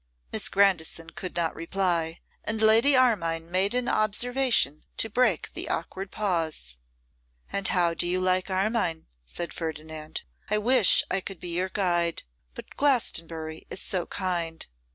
[0.31, 6.09] Miss Grandison could not reply, and Lady Armine made an observation to break the awkward
[6.09, 6.79] pause.
[7.51, 10.23] 'And how do you like Armine?' said Ferdinand.
[10.49, 12.23] 'I wish I could be your guide.
[12.55, 14.65] But Glastonbury is so kind!